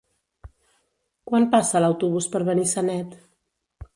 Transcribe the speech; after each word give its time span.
Quan 1.31 1.45
passa 1.51 1.83
l'autobús 1.85 2.31
per 2.37 2.43
Benissanet? 2.47 3.15